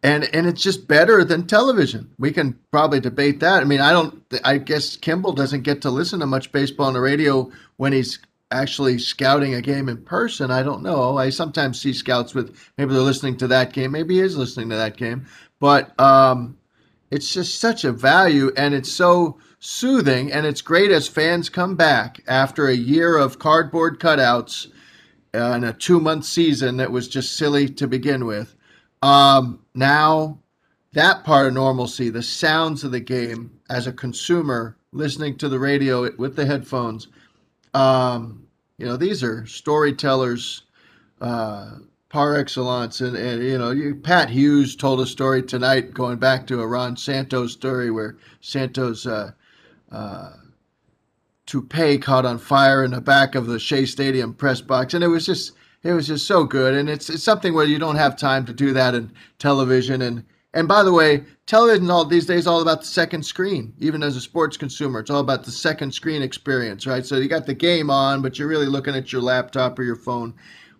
[0.02, 2.10] and, and it's just better than television.
[2.18, 3.62] We can probably debate that.
[3.62, 4.22] I mean, I don't.
[4.44, 8.18] I guess Kimball doesn't get to listen to much baseball on the radio when he's
[8.50, 10.50] actually scouting a game in person.
[10.50, 11.18] I don't know.
[11.18, 14.70] I sometimes see scouts with maybe they're listening to that game, maybe he is listening
[14.70, 15.26] to that game,
[15.60, 16.56] but um,
[17.10, 21.74] it's just such a value and it's so soothing and it's great as fans come
[21.74, 24.68] back after a year of cardboard cutouts
[25.32, 28.54] and a two month season that was just silly to begin with.
[29.02, 30.38] Um, now,
[30.92, 35.58] that part of normalcy, the sounds of the game as a consumer, listening to the
[35.58, 37.08] radio with the headphones,
[37.74, 38.46] um,
[38.78, 40.62] you know, these are storytellers
[41.20, 41.72] uh,
[42.08, 43.00] par excellence.
[43.00, 46.66] And, and you know, you, Pat Hughes told a story tonight, going back to a
[46.66, 49.32] Ron Santo's story where Santo's uh,
[49.90, 50.32] uh,
[51.46, 55.08] toupee caught on fire in the back of the Shea Stadium press box, and it
[55.08, 56.74] was just it was just so good.
[56.74, 60.02] And it's it's something where you don't have time to do that in television.
[60.02, 60.24] And
[60.54, 63.74] and by the way, television all these days all about the second screen.
[63.78, 67.04] Even as a sports consumer, it's all about the second screen experience, right?
[67.04, 69.96] So you got the game on, but you're really looking at your laptop or your
[69.96, 70.34] phone.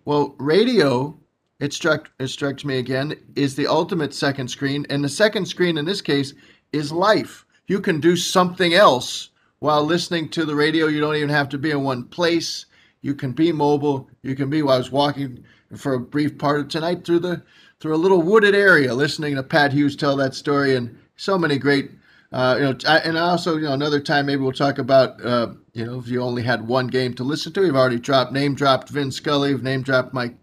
[0.05, 1.17] Well, radio
[1.59, 5.77] it struck it struck me again is the ultimate second screen and the second screen
[5.77, 6.33] in this case
[6.73, 11.29] is life you can do something else while listening to the radio you don't even
[11.29, 12.65] have to be in one place
[13.01, 15.43] you can be mobile you can be well, i was walking
[15.75, 17.41] for a brief part of tonight through the
[17.79, 21.57] through a little wooded area listening to pat hughes tell that story and so many
[21.57, 21.91] great
[22.31, 25.53] uh, you know, I, and also, you know, another time maybe we'll talk about, uh,
[25.73, 27.65] you know, if you only had one game to listen to.
[27.65, 30.35] You've already dropped, name dropped Vin Scully, you've name dropped Mike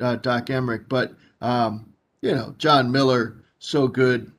[0.00, 4.30] uh, Doc Emrick, but um, you know, Jon Miller, so good.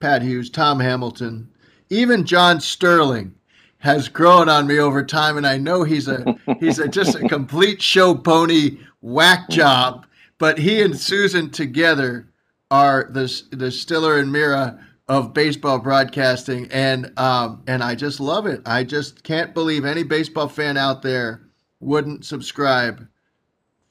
[0.00, 1.48] Pat Hughes, Tom Hamilton,
[1.90, 3.34] even John Sterling
[3.78, 7.28] has grown on me over time, and I know he's a he's a, just a
[7.28, 10.06] complete show pony whack job.
[10.38, 12.28] But he and Suzyn together
[12.70, 18.46] are the the Stiller and Meara of baseball broadcasting, and um, and I just love
[18.46, 18.60] it.
[18.66, 21.42] I just can't believe any baseball fan out there
[21.80, 23.06] wouldn't subscribe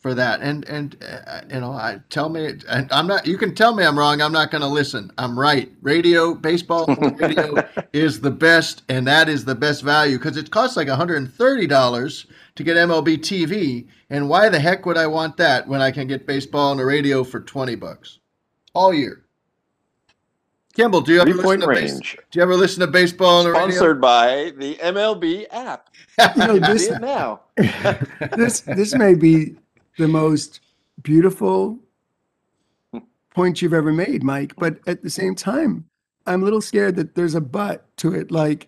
[0.05, 0.39] for that.
[0.41, 3.25] And and uh, you know, I tell me, and I'm not.
[3.25, 4.21] You can tell me I'm wrong.
[4.21, 5.11] I'm not going to listen.
[5.17, 5.71] I'm right.
[5.81, 6.85] Radio, baseball
[7.17, 11.65] radio is the best, and that is the best value because it costs like 130
[11.65, 13.87] dollars to get MLB TV.
[14.11, 16.85] And why the heck would I want that when I can get baseball on the
[16.85, 18.19] radio for 20 bucks
[18.75, 19.23] all year?
[20.75, 23.55] Kimball, do you ever listen to base, Do you ever listen to baseball on the
[23.55, 24.01] Sponsored radio?
[24.01, 25.89] by the MLB app.
[26.35, 27.41] you know, this, now.
[28.37, 29.55] this this may be
[29.97, 30.59] the most
[31.01, 31.79] beautiful
[33.33, 34.53] point you've ever made, Mike.
[34.57, 35.85] But at the same time,
[36.25, 38.31] I'm a little scared that there's a but to it.
[38.31, 38.67] Like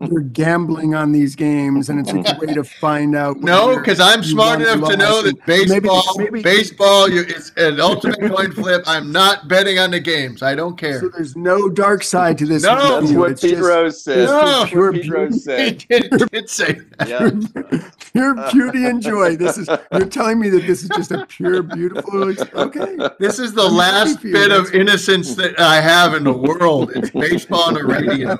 [0.00, 3.40] you're gambling on these games, and it's a way to find out.
[3.40, 7.80] No, because I'm smart enough to know that baseball, maybe, maybe, baseball, you, it's an
[7.80, 8.82] ultimate coin flip.
[8.86, 10.42] I'm not betting on the games.
[10.42, 11.00] I don't care.
[11.00, 12.62] So there's no dark side to this.
[12.62, 14.26] No, that's what Pete Rose said.
[14.26, 15.82] No, pure Pete Rose said.
[15.82, 17.08] He did, did say that.
[17.08, 17.90] Yeah.
[18.12, 19.36] pure beauty and joy.
[19.36, 19.68] This is.
[19.92, 22.34] You're telling me that this is just a pure, beautiful.
[22.54, 22.96] Okay.
[23.18, 26.92] This is the I'm last bit of innocence that I have in the world.
[26.94, 28.38] It's baseball on the radio.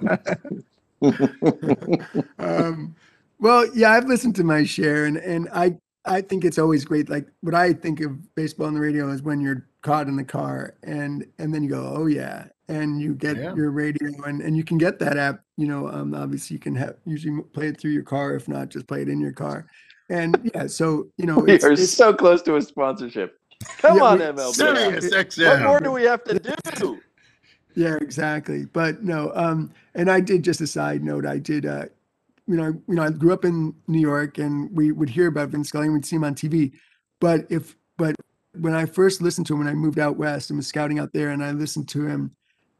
[2.38, 2.94] um,
[3.40, 7.08] well, yeah, I've listened to my share, and and I I think it's always great.
[7.08, 10.24] Like what I think of baseball on the radio is when you're caught in the
[10.24, 13.54] car, and and then you go, oh yeah, and you get yeah.
[13.54, 15.42] your radio, and and you can get that app.
[15.56, 18.34] You know, um, obviously you can have usually play it through your car.
[18.34, 19.66] If not, just play it in your car.
[20.10, 23.38] And yeah, so you know, we are it's, so close to a sponsorship.
[23.78, 24.54] Come yeah, on, MLB.
[24.54, 27.00] Serious What more do we have to do?
[27.74, 28.66] Yeah, exactly.
[28.66, 31.26] But no, um, and I did just a side note.
[31.26, 31.86] I did, uh,
[32.46, 35.48] you know, you know, I grew up in New York, and we would hear about
[35.48, 36.72] Vin Scully and we'd see him on TV.
[37.20, 38.14] But if, but
[38.58, 41.12] when I first listened to him, when I moved out west and was scouting out
[41.12, 42.32] there, and I listened to him,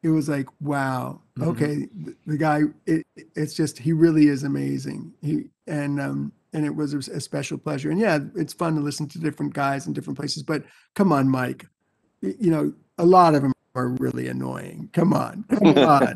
[0.02, 1.50] it was like, wow, mm-hmm.
[1.50, 5.12] okay, the, the guy, it, it's just he really is amazing.
[5.22, 7.90] He and um, and it was a special pleasure.
[7.90, 10.42] And yeah, it's fun to listen to different guys in different places.
[10.42, 10.62] But
[10.94, 11.66] come on, Mike,
[12.20, 14.88] you know, a lot of them are really annoying.
[14.92, 16.14] Come on, come on,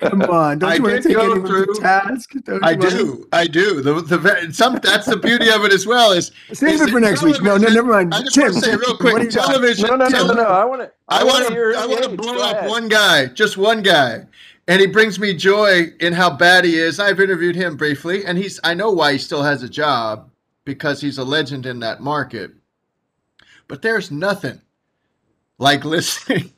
[0.00, 0.58] come on!
[0.58, 2.32] Don't you want to take anyone through, to task?
[2.44, 3.28] Don't I do, to?
[3.32, 3.80] I do.
[3.80, 6.12] The the some that's the beauty of it as well.
[6.12, 7.40] Is save it for next week.
[7.42, 8.14] No, no, never mind.
[8.14, 9.30] I just Tim, want to say real quick.
[9.30, 9.86] Television.
[9.86, 10.44] No, no, no, no, no.
[10.44, 10.92] I want to.
[11.08, 11.74] I, want to.
[11.76, 14.24] I want to blow up one guy, just one guy,
[14.66, 16.98] and he brings me joy in how bad he is.
[16.98, 18.58] I've interviewed him briefly, and he's.
[18.64, 20.30] I know why he still has a job
[20.64, 22.50] because he's a legend in that market.
[23.68, 24.60] But there's nothing
[25.58, 26.52] like listening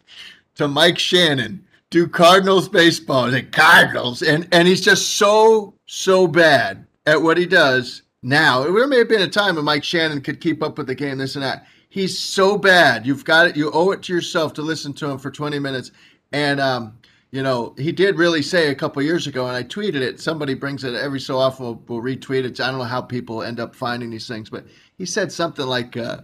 [0.59, 3.31] to Mike Shannon do Cardinals baseball.
[3.31, 8.65] The Cardinals, and and he's just so so bad at what he does now.
[8.65, 11.19] There may have been a time when Mike Shannon could keep up with the game,
[11.19, 11.67] this and that.
[11.89, 13.07] He's so bad.
[13.07, 13.57] You've got it.
[13.57, 15.91] You owe it to yourself to listen to him for 20 minutes.
[16.33, 16.99] And um,
[17.31, 20.21] you know, he did really say a couple years ago, and I tweeted it.
[20.21, 21.65] Somebody brings it every so often.
[21.65, 22.61] Will, will retweet it.
[22.61, 25.97] I don't know how people end up finding these things, but he said something like,
[25.97, 26.19] uh,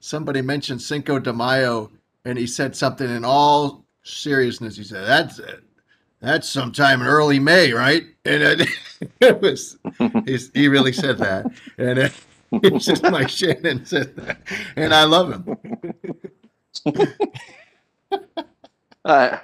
[0.00, 1.90] somebody mentioned Cinco de Mayo
[2.24, 4.76] and he said something in all seriousness.
[4.76, 5.62] He said, "That's it.
[6.20, 8.68] That's sometime in early May, right?" And it,
[9.20, 9.78] it was
[10.54, 11.46] he really said that,
[11.78, 12.12] and it,
[12.52, 14.38] it's just like Shannon said that,
[14.76, 15.56] and I love him.
[19.04, 19.40] I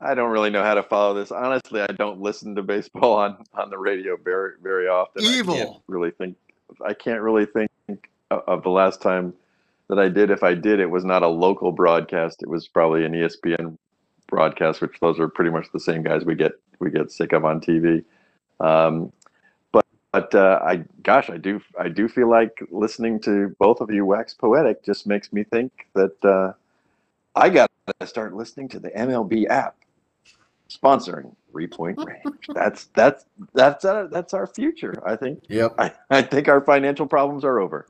[0.00, 1.30] I don't really know how to follow this.
[1.30, 5.24] Honestly, I don't listen to baseball on on the radio very very often.
[5.24, 5.82] I can't Evil.
[5.88, 6.36] really think.
[6.84, 7.70] I can't really think
[8.30, 9.34] of the last time
[9.92, 10.30] that I did.
[10.30, 12.42] If I did, it was not a local broadcast.
[12.42, 13.76] It was probably an ESPN
[14.26, 17.44] broadcast, which those are pretty much the same guys we get we get sick of
[17.44, 18.02] on TV.
[18.58, 19.12] Um,
[19.70, 23.90] but but uh, I gosh, I do I do feel like listening to both of
[23.90, 26.54] you wax poetic just makes me think that uh,
[27.36, 27.70] I got
[28.00, 29.76] to start listening to the MLB app
[30.70, 32.34] sponsoring Three Point Range.
[32.54, 34.94] That's that's that's uh, that's our future.
[35.06, 35.74] I think Yep.
[35.76, 37.86] I, I think our financial problems are over.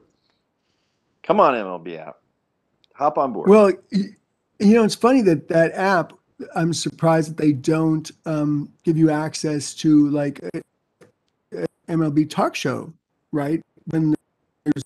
[1.23, 2.17] Come on, MLB app,
[2.95, 3.49] hop on board.
[3.49, 4.15] Well, you
[4.59, 6.13] know, it's funny that that app.
[6.57, 10.61] I'm surprised that they don't um, give you access to like a,
[11.57, 12.93] a MLB talk show,
[13.31, 13.63] right?
[13.91, 14.15] When
[14.65, 14.83] there's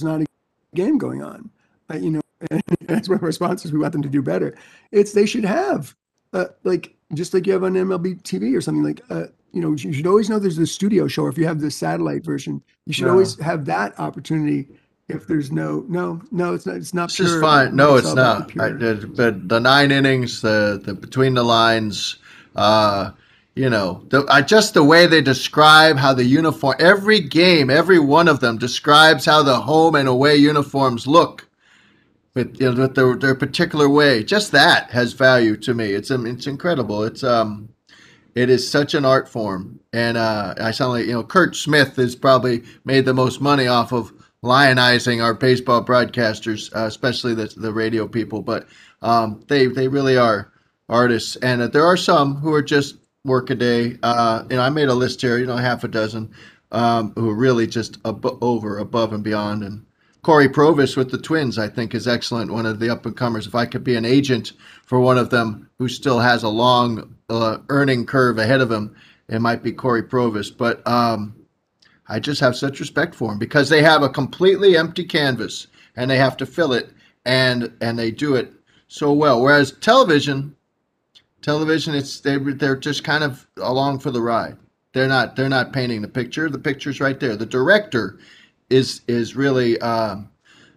[0.00, 0.26] not a
[0.74, 1.48] game going on.
[1.88, 2.20] Uh, you know,
[2.86, 3.72] that's one of our sponsors.
[3.72, 4.56] We want them to do better.
[4.90, 5.94] It's they should have
[6.32, 9.00] uh, like just like you have on MLB TV or something like.
[9.10, 11.24] Uh, you know, you should always know there's a studio show.
[11.24, 13.12] Or if you have the satellite version, you should No.
[13.12, 14.66] always have that opportunity.
[15.08, 16.76] If there's no, no, no, it's not.
[16.76, 17.74] It's not It's just fine.
[17.74, 18.58] No, it's not.
[18.60, 22.16] I did, but the nine innings, the the between the lines,
[22.56, 23.10] uh,
[23.54, 27.98] you know, the, I just the way they describe how the uniform, every game, every
[27.98, 31.48] one of them describes how the home and away uniforms look.
[32.34, 35.92] With you know, with their their particular way, just that has value to me.
[35.92, 37.02] It's um, it's incredible.
[37.02, 37.68] It's um,
[38.34, 41.96] it is such an art form, and uh, I sound like you know Curt Smith
[41.96, 47.52] has probably made the most money off of lionizing our baseball broadcasters, uh, especially the
[47.56, 48.42] the radio people.
[48.42, 48.66] But
[49.00, 50.52] um, they they really are
[50.88, 53.96] artists, and uh, there are some who are just work a day.
[54.02, 56.32] Uh, you know, I made a list here, you know, half a dozen
[56.72, 59.62] um, who are really just ab- over, above, and beyond.
[59.62, 59.84] And
[60.22, 62.52] Cory Provus with the Twins, I think, is excellent.
[62.52, 63.46] One of the up and comers.
[63.46, 64.52] If I could be an agent
[64.84, 68.94] for one of them who still has a long uh, earning curve ahead of him,
[69.28, 70.50] it might be Cory Provus.
[70.56, 71.34] But um,
[72.12, 76.10] I just have such respect for them because they have a completely empty canvas and
[76.10, 76.90] they have to fill it,
[77.24, 78.52] and and they do it
[78.86, 79.40] so well.
[79.40, 80.54] Whereas television,
[81.40, 84.58] television, it's they they're just kind of along for the ride.
[84.92, 86.50] They're not they're not painting the picture.
[86.50, 87.34] The picture's right there.
[87.34, 88.18] The director
[88.68, 90.28] is is really um,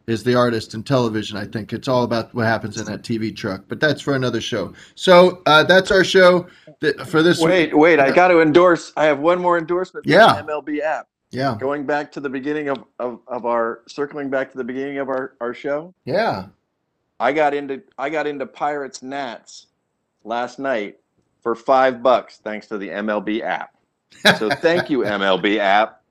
[0.08, 1.36] is the artist in television.
[1.36, 3.66] I think it's all about what happens in that TV truck.
[3.68, 4.74] But that's for another show.
[4.96, 6.48] So uh, that's our show
[6.80, 7.42] th- for this.
[7.42, 8.94] wait, wait, I got to endorse.
[8.96, 10.06] I have one more endorsement.
[10.06, 10.42] Yeah.
[10.42, 11.10] the MLB app.
[11.36, 14.98] Yeah, Going back to the beginning of, of, of our circling back to the beginning
[15.00, 15.94] of our, our show.
[16.06, 16.48] yeah.
[17.20, 19.68] I got into I got into Pirates Nats
[20.26, 20.98] last night
[21.42, 23.74] for five bucks thanks to the MLB app.
[24.38, 26.02] So thank you MLB app.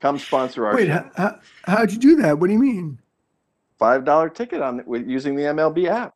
[0.00, 0.92] Come sponsor our Wait, show.
[0.92, 2.38] how, how, how'd you do that?
[2.38, 2.98] What do you mean?
[3.80, 6.14] five dollar ticket on with using the MLB app.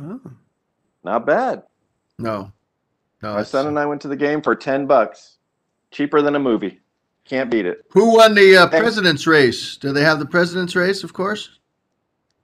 [0.00, 0.18] Oh.
[1.04, 1.64] Not bad.
[2.18, 2.50] No,
[3.22, 3.34] no.
[3.34, 5.36] My son and I went to the game for ten bucks,
[5.90, 6.80] cheaper than a movie.
[7.28, 7.84] Can't beat it.
[7.90, 9.76] Who won the uh, president's race?
[9.76, 11.04] Do they have the president's race?
[11.04, 11.50] Of course.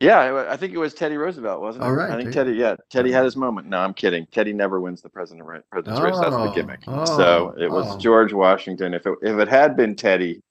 [0.00, 1.86] Yeah, I think it was Teddy Roosevelt, wasn't it?
[1.86, 2.52] All right, I think Teddy.
[2.52, 3.68] Yeah, Teddy had his moment.
[3.68, 4.26] No, I'm kidding.
[4.26, 6.14] Teddy never wins the president president's race.
[6.18, 6.80] That's the Oh, gimmick.
[6.86, 7.98] oh, so it was oh.
[7.98, 8.92] George Washington.
[8.92, 10.42] If it if it had been Teddy,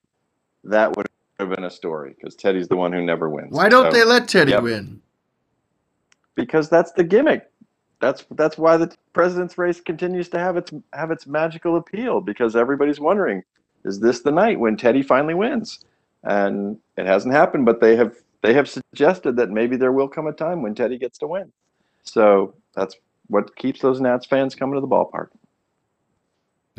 [0.64, 1.06] that would
[1.40, 3.52] have been a story because Teddy's the one who never wins.
[3.52, 4.64] Why don't So- they let Teddy yep.
[4.64, 5.02] win?
[6.36, 7.52] Because that's the gimmick.
[8.02, 12.56] That's that's why the president's race continues to have its have its magical appeal because
[12.56, 13.44] everybody's wondering,
[13.86, 15.80] is this the night when Teddy finally wins?
[16.24, 20.28] And it hasn't happened, but they have they have suggested that maybe there will come
[20.28, 21.52] a time when Teddy gets to win.
[22.04, 22.96] So that's
[23.28, 25.28] what keeps those Nats fans coming to the ballpark.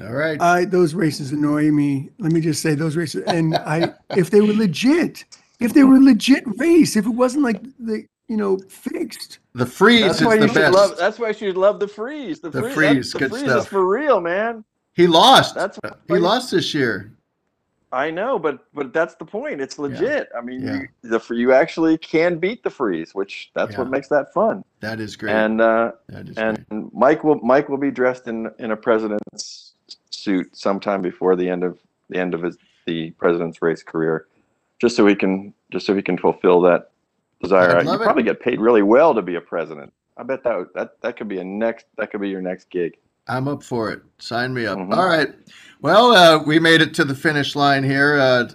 [0.02, 0.40] All right.
[0.40, 2.10] I those races annoy me.
[2.18, 5.24] Let me just say those races, and I if they were legit,
[5.60, 9.38] if they were legit race, if it wasn't like the you know fixed.
[9.54, 10.74] the freeze That's is why the you should best.
[10.74, 10.96] love.
[10.98, 12.40] That's why you should love the freeze.
[12.40, 13.62] The, The freeze, freeze, that's- the freeze stuff.
[13.62, 14.64] is for real, man.
[14.94, 15.54] He lost.
[15.54, 15.78] That's
[16.08, 17.12] he lost this year.
[17.94, 19.60] I know, but but that's the point.
[19.60, 20.28] It's legit.
[20.36, 20.80] I mean, Yeah.
[20.80, 24.64] you, the you actually can beat the freeze, which that's what makes that fun.
[24.80, 25.32] That is great.
[25.32, 26.92] And uh, is and great.
[26.92, 29.74] Mike will Mike will be dressed in in a president's
[30.10, 31.78] suit sometime before the end of
[32.10, 34.26] the end of his the president's race career,
[34.80, 36.90] just so he can just so he can fulfill that
[37.40, 37.80] desire.
[37.80, 38.00] You it.
[38.00, 39.92] probably get paid really well to be a president.
[40.16, 42.96] I bet that that that could be a next that could be your next gig.
[43.26, 44.02] I'm up for it.
[44.18, 44.78] Sign me up.
[44.78, 44.94] Mhm.
[44.96, 45.32] All right.
[45.80, 48.48] Well, uh, we made it to the finish line here, uh,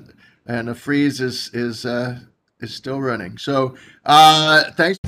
[0.46, 2.20] and the freeze is is uh,
[2.60, 3.38] is still running.
[3.38, 5.00] So, uh, thanks.